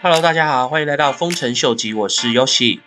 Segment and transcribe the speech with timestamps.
[0.00, 2.78] Hello，大家好，欢迎来到丰臣秀吉，我是 Yoshi。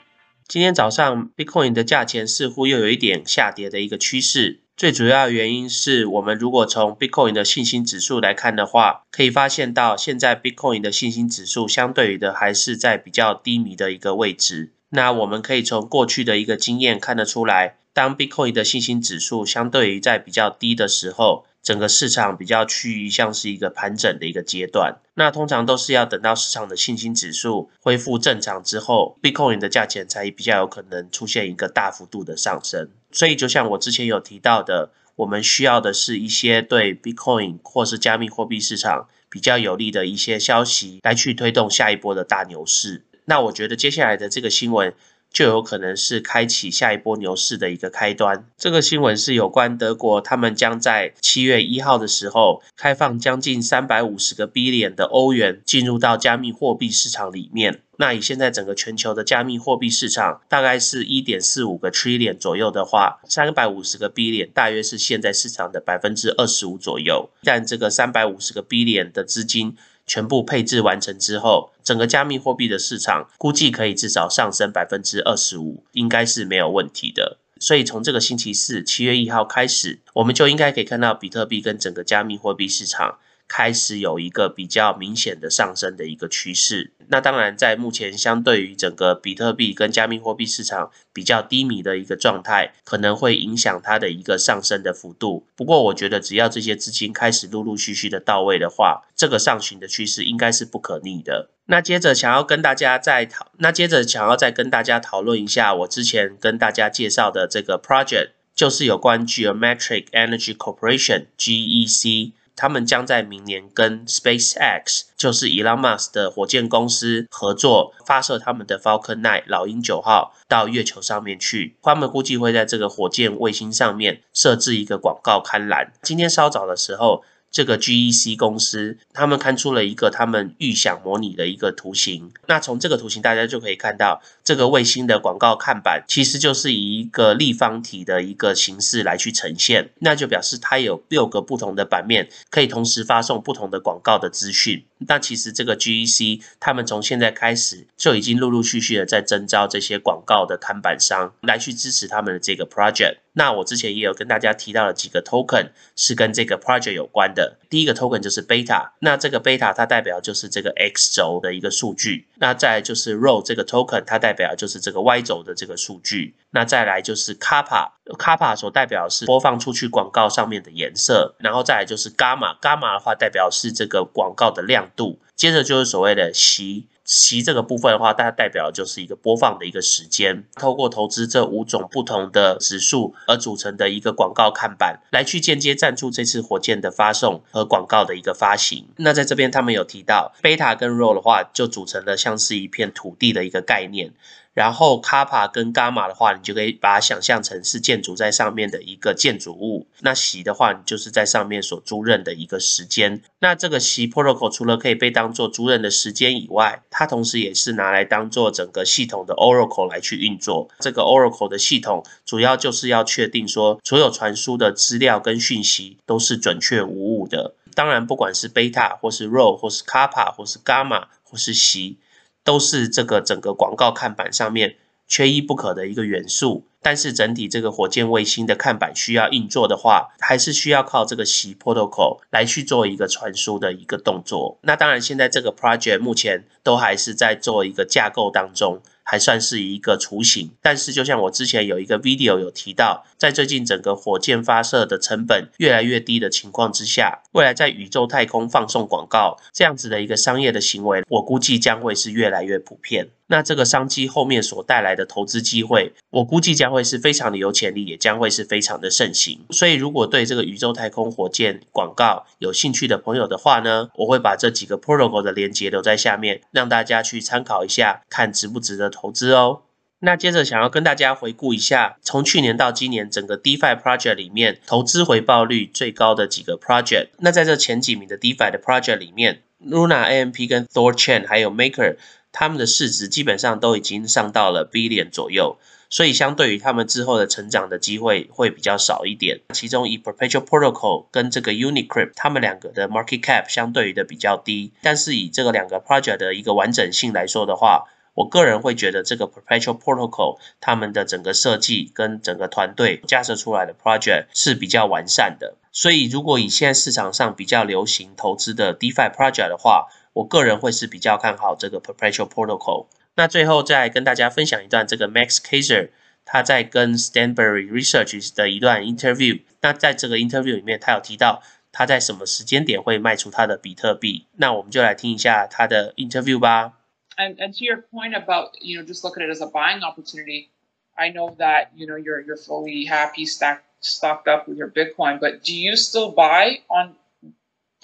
[0.48, 14.72] 今天早上 Bitcoin 的价钱似乎又有一点下跌的一个趋势，最主要原因是我们如果从 Bitcoin 的信心指数来看的话，可以发现到现在 Bitcoin 的信心指数相对于的还是在比较低迷的一个位置。
[14.92, 32.90] 那我们可以从过去的一个经验看得出来，当 Bitcoin 的信心指数相对于在比较低的时候，整个市场比较趋于像是一个盘整的一个阶段，那通常都是要等到市场的信心指数恢复正常之后，Bitcoin 的价钱才比较有可能出现一个大幅度的上升。
[33.12, 43.06] 所以就像我之前有提到的，我们需要的是一些对 Bitcoin 或是加密货币市场比较有利的一些消息，来去推动下一波的大牛市。
[43.26, 44.94] 那我觉得接下来的这个新闻。
[45.32, 48.46] 就有可能是开启下一波牛市的一个开端。
[48.58, 57.82] 这个新闻是有关德国，他们将在七月一号的时候开放将近三百五十个 billion 的欧元进入到加密货币市场里面。
[57.98, 67.30] 那以现在整个全球的加密货币市场大概是一点四五个 trillion 左右的话，三百五十个 billion 大约是现在市场的百分之二十五左右。
[67.44, 69.78] 但这个三百五十个 billion 的资金。
[70.06, 77.38] 全部配置完成之后，整个加密货币的市场估计可以至少上升百分之二十五，应该是没有问题的。
[77.60, 83.20] 所以从这个星期四七月一号开始，我们就应该可以看到比特币跟整个加密货币市场。
[83.54, 86.94] 开始有一个比较明显的上升的一个趋势。
[87.10, 95.46] 那当然，在目前相对于整个比特币跟加密货币市场比较低迷的一个状态，可能会影响它的一个上升的幅度。
[95.58, 101.50] 不过，我觉得只要这些资金开始陆陆续续的到位的话，这个上行的趋势应该是不可逆的。
[101.66, 112.32] 那接着想要跟大家再讨，那接着想要再跟大家讨论一下，我之前跟大家介绍的这个 project，就是有关 Geometric Energy Corporation（GEC）。
[112.56, 121.76] 他们将在明年跟 SpaceX，就是 Elon Musk 的火箭公司合作，发射他们的 Falcon 9老鹰九号到月球上面去。
[121.82, 125.94] 他们估计会在这个火箭卫星上面设置一个广告刊栏。
[126.02, 127.24] 今天稍早的时候。
[127.52, 132.32] 这个 GEC 公司，他们看出了一个他们预想模拟的一个图形。
[132.48, 139.90] 那从这个图形，大家就可以看到，这个卫星的广告看板其实就是以一个立方体的一个形式来去呈现。
[140.00, 144.86] 那就表示它有六个不同的版面，可以同时发送不同的广告的资讯。
[145.08, 153.18] 那其实这个 GEC 他们从现在开始就已经陆陆续续的在征招这些广告的看板商来去支持他们的这个 project。
[153.34, 157.41] 那我之前也有跟大家提到了几个 token 是跟这个 project 有关的。
[157.70, 162.28] 第一个 token 就是 beta，那这个 beta 它代表就是这个 x 轴的一个数据。
[162.36, 166.36] 那再就是 row 这个 token，它代表就是这个 y 轴的这个数据。
[166.52, 171.36] 那再来就是 kappa，kappa 所代表是播放出去广告上面的颜色。
[171.40, 175.20] 然后再来就是 gamma，gamma 的话代表是这个广告的亮度。
[175.36, 176.88] 接着就是所谓的 c。
[177.14, 180.46] 其这个部分的话，它代表的就是一个播放的一个时间。
[180.56, 188.88] 透过投资这五种不同的指数而组成的一个广告看板，来去间接赞助这次火箭的发送和广告的一个发行。
[188.96, 194.14] 那在这边他们有提到，贝塔跟 roll 的话，就组成了像是一片土地的一个概念。
[194.54, 199.88] 然后卡帕跟伽马的话，你就可以把它想象成是建筑在上面的一个建筑物。
[200.02, 203.22] 那席的话，你就是在上面所租赁的一个时间。
[203.40, 210.70] 那这个席 protocol 除了可以被当做租赁的时间以外，它同时也是拿来当做整个系统的 oracle 来去运作。
[210.80, 217.56] 这个 oracle 的系统主要就是要确定说，所有传输的资料跟讯息都是准确无误的。
[217.74, 221.98] 当然，不管是 beta 或是 rho，或是 kappa 或是伽马或是席。
[222.44, 224.76] 都是这个整个广告看板上面
[225.08, 234.58] 缺一不可的一个元素，但是整体这个火箭卫星的看板需要硬做的话，还是需要靠这个 C protocol 来去做一个传输的一个动作。
[234.62, 238.82] 那当然，现在这个 project 目前都还是在做一个架构当中。
[239.04, 253.10] 还算是一个雏形，但是就像我之前有一个 video 有提到，在最近整个火箭发射的成本越来越低的情况之下，未来在宇宙太空放送广告这样子的一个商业的行为，我估计将会是越来越普遍。
[253.32, 259.40] 那这个商机后面所带来的投资机会，我估计将会是非常的有潜力，也将会是非常的盛行。
[259.52, 269.62] 所以，如果对这个宇宙太空火箭广告有兴趣的朋友的话呢，我会把这几个 protocol 的连接留在下面，让大家去参考一下，看值不值得投资哦。
[270.00, 277.08] 那接着想要跟大家回顾一下，从去年到今年整个 DeFi project 里面投资回报率最高的几个 project。
[277.20, 281.96] 那在这前几名的 DeFi 的 project 里面，Luna AMP 跟 Thor Chain 还有 Maker。
[282.32, 285.58] 他们的市值基本上都已经上到了 billion 左右，
[285.90, 289.42] 所以相对于他们之后的成长的机会会比较少一点。
[289.54, 305.56] 其中以 Perpetual Protocol 跟这个 Unicrypt 他们两个的 market cap 相对于的比较低，但是以这个两个 project 的一个完整性来说的话，我个人会觉得这个 Perpetual Protocol 他们的整个设计跟整个团队架设出来的 project 是比较完善的。
[305.74, 312.87] 所以如果以现在市场上比较流行投资的 DeFi project 的话，我个人会是比较看好这个 Perpetual Protocol。
[313.15, 315.91] 那最后再跟大家分享一段这个 Max Kaiser
[316.25, 319.41] 他在跟 Stanbury Research 的一段 interview。
[319.63, 321.43] 那在这个 interview 里面，他有提到
[321.73, 324.27] 他在什么时间点会卖出他的比特币。
[324.37, 326.73] 那我们就来听一下他的 interview 吧。
[327.17, 330.51] And and to your point about you know just look at it as a buying opportunity,
[330.95, 335.19] I know that you know you're you're fully happy stacked stocked up with your Bitcoin,
[335.21, 336.95] but do you still buy on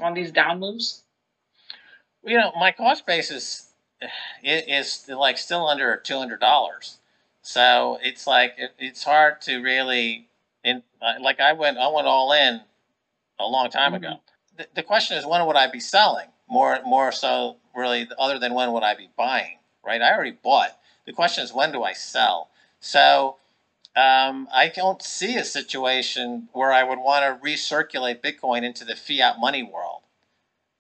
[0.00, 1.02] on these down moves?
[2.23, 3.71] You know, my cost basis
[4.43, 6.97] is like still under two hundred dollars.
[7.41, 10.27] So it's like it, it's hard to really,
[10.63, 12.61] in uh, like I went I went all in
[13.39, 14.03] a long time mm-hmm.
[14.03, 14.19] ago.
[14.57, 16.27] The, the question is when would I be selling?
[16.49, 19.59] More more so really other than when would I be buying?
[19.85, 20.01] Right?
[20.01, 20.77] I already bought.
[21.05, 22.49] The question is when do I sell?
[22.79, 23.37] So
[23.95, 28.95] um, I don't see a situation where I would want to recirculate Bitcoin into the
[28.95, 30.01] fiat money world.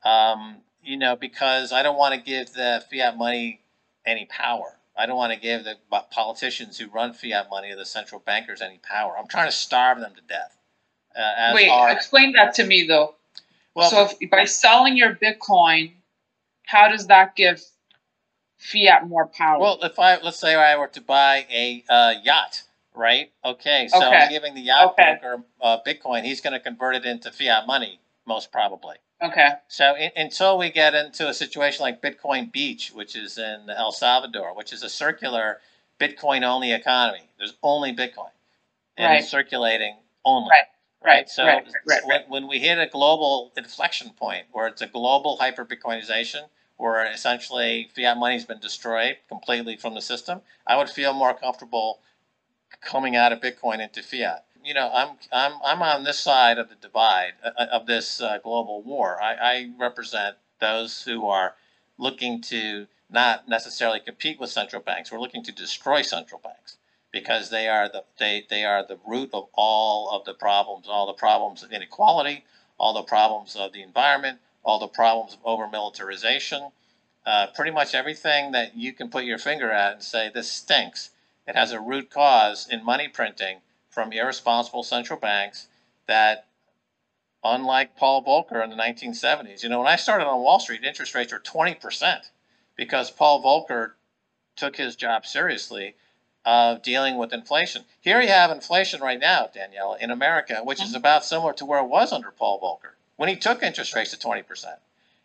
[0.05, 0.57] Um,
[0.87, 3.59] you know, because I don't want to give the fiat money
[4.05, 4.77] any power.
[4.97, 5.75] I don't want to give the
[6.09, 9.15] politicians who run fiat money or the central bankers any power.
[9.17, 10.57] I'm trying to starve them to death.
[11.15, 13.15] Uh, Wait, our, explain that to me though.
[13.75, 15.91] Well, so if, by selling your Bitcoin,
[16.65, 17.61] how does that give
[18.57, 19.59] fiat more power?
[19.59, 22.63] Well, if I let's say I were to buy a uh, yacht,
[22.95, 23.31] right?
[23.43, 24.15] Okay, so okay.
[24.15, 25.17] I'm giving the yacht okay.
[25.21, 26.23] broker uh, Bitcoin.
[26.23, 28.95] He's going to convert it into fiat money, most probably.
[29.21, 29.49] Okay.
[29.67, 33.91] So in, until we get into a situation like Bitcoin Beach, which is in El
[33.91, 35.59] Salvador, which is a circular
[35.99, 38.31] Bitcoin only economy, there's only Bitcoin
[38.97, 39.23] and right.
[39.23, 40.49] circulating only.
[40.51, 40.65] Right.
[41.03, 41.29] Right.
[41.29, 45.37] So right, right, when, when we hit a global inflection point where it's a global
[45.37, 51.13] hyper Bitcoinization, where essentially fiat money's been destroyed completely from the system, I would feel
[51.13, 51.99] more comfortable
[52.81, 56.67] coming out of Bitcoin into fiat you know, I'm I'm I'm on this side of
[56.67, 59.17] the divide uh, uh, of this uh, global war.
[59.21, 61.55] I, I represent those who are
[61.97, 65.09] looking to not necessarily compete with central banks.
[65.09, 66.75] We're looking to destroy central banks
[67.13, 71.07] because they are the they, they are the root of all of the problems, all
[71.07, 72.43] the problems of inequality,
[72.77, 76.71] all the problems of the environment, all the problems of over militarization.
[77.25, 81.11] Uh, pretty much everything that you can put your finger at and say this stinks.
[81.47, 83.61] It has a root cause in money printing
[83.97, 85.69] from irresponsible central banks
[86.05, 86.45] that,
[87.43, 91.15] unlike Paul Volcker in the 1970s, you know, when I started on Wall Street, interest
[91.15, 92.29] rates were 20%
[92.75, 93.93] because Paul Volcker
[94.55, 95.95] took his job seriously
[96.45, 97.85] of dealing with inflation.
[97.99, 100.97] Here you have inflation right now, Daniela, in America, which is mm-hmm.
[100.97, 104.27] about similar to where it was under Paul Volcker when he took interest rates to
[104.27, 104.75] 20%.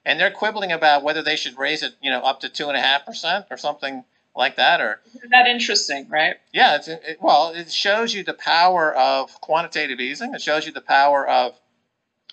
[0.07, 3.59] And they're quibbling about whether they should raise it, you know, up to 2.5% or
[3.59, 5.01] something like that or?
[5.15, 6.37] Isn't that interesting right?
[6.53, 10.35] Yeah it's, it, well it shows you the power of quantitative easing.
[10.35, 11.59] It shows you the power of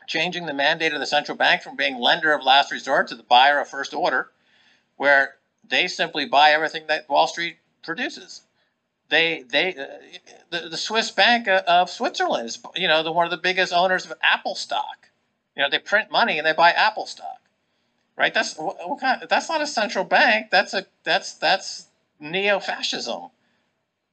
[0.08, 3.24] changing the mandate of the central bank from being lender of last resort to the
[3.24, 4.32] buyer of first order
[4.98, 5.36] where
[5.68, 8.42] they simply buy everything that wall street produces.
[9.10, 9.86] They they uh,
[10.52, 14.06] the, the swiss bank of switzerland is you know the one of the biggest owners
[14.06, 15.10] of apple stock.
[15.56, 17.40] You know they print money and they buy apple stock
[18.20, 18.34] right?
[18.34, 20.52] That's what, what kind that's not a central bank.
[20.52, 21.88] That's a that's that's
[22.20, 23.30] neo-fascism.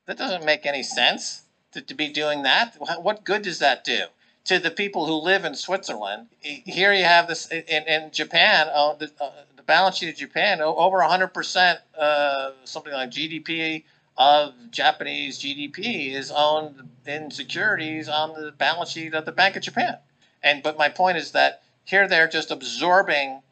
[0.07, 2.77] That doesn't make any sense to, to be doing that.
[3.01, 4.05] What good does that do
[4.45, 6.29] to the people who live in Switzerland?
[6.41, 8.69] Here you have this in, in Japan.
[8.73, 13.85] Uh, the, uh, the balance sheet of Japan over 100%, uh, something like GDP
[14.17, 19.63] of Japanese GDP is owned in securities on the balance sheet of the Bank of
[19.63, 19.99] Japan.
[20.43, 23.43] And but my point is that here they're just absorbing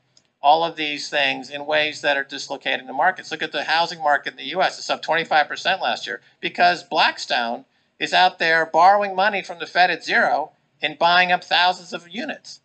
[0.44, 3.30] all of these things in ways that are dislocating the markets.
[3.30, 7.64] Look at the housing market in the US, it's up 25% last year because Blackstone
[7.98, 12.06] is out there borrowing money from the Fed at zero and buying up thousands of
[12.10, 12.60] units.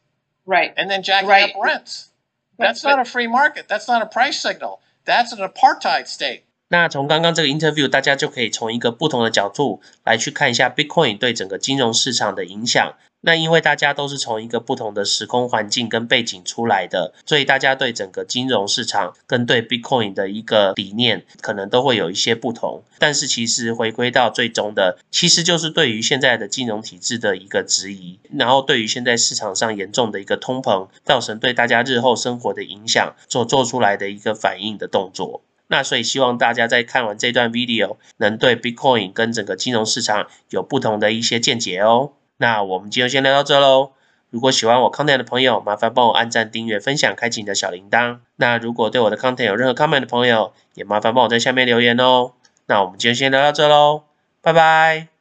[0.45, 0.73] Right.
[0.75, 1.55] And then jacking right.
[1.55, 2.09] up rents.
[2.57, 3.69] That's but, not a free market.
[3.69, 4.81] That's not a price signal.
[5.05, 6.43] That's an apartheid state.
[6.71, 12.93] 那从刚刚这个 interview，大家就可以从一个不同的角度来去看一下 Bitcoin 对整个金融市场的影响。
[13.21, 22.83] 那因为大家都是从一个不同的时空环境跟背景出来的，所以大家对整个金融市场跟对 Bitcoin 的一个理念，可能都会有一些不同。
[22.97, 35.41] 但是其实回归到最终的，其实就是对于现在的金融体制的一个质疑，然后对于现在市场上严重的一个通膨造成对大家日后生活的影响所做出来的一个反应的动作。
[35.71, 42.11] 那所以希望大家在看完这段 video，能对 Bitcoin 跟整个金融市场有不同的一些见解哦。
[42.37, 43.91] 那我们今天先聊到这喽。
[44.31, 48.19] 如果喜欢我 content 的朋友，麻烦帮我按赞、订阅、分享、开启你的小铃铛。
[48.35, 52.33] 那如果对我的 content 有任何 comment 的朋友，也麻烦帮我在下面留言哦。
[52.65, 54.03] 那我们今天先聊到这喽，
[54.41, 55.18] 拜拜。